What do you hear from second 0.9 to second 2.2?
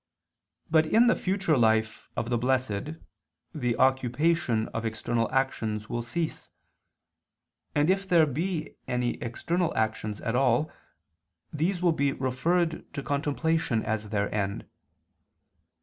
the future life